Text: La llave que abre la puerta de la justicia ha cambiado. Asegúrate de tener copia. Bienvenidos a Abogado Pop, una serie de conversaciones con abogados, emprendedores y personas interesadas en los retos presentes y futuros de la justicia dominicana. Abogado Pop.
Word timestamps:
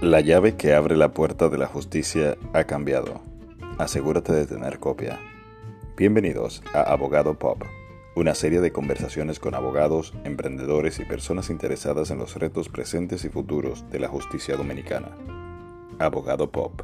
La 0.00 0.22
llave 0.22 0.56
que 0.56 0.72
abre 0.72 0.96
la 0.96 1.12
puerta 1.12 1.50
de 1.50 1.58
la 1.58 1.66
justicia 1.66 2.38
ha 2.54 2.64
cambiado. 2.64 3.20
Asegúrate 3.76 4.32
de 4.32 4.46
tener 4.46 4.78
copia. 4.78 5.20
Bienvenidos 5.94 6.62
a 6.72 6.80
Abogado 6.80 7.34
Pop, 7.34 7.64
una 8.16 8.34
serie 8.34 8.62
de 8.62 8.72
conversaciones 8.72 9.38
con 9.38 9.54
abogados, 9.54 10.14
emprendedores 10.24 11.00
y 11.00 11.04
personas 11.04 11.50
interesadas 11.50 12.10
en 12.10 12.16
los 12.16 12.34
retos 12.36 12.70
presentes 12.70 13.26
y 13.26 13.28
futuros 13.28 13.90
de 13.90 14.00
la 14.00 14.08
justicia 14.08 14.56
dominicana. 14.56 15.10
Abogado 15.98 16.50
Pop. 16.50 16.80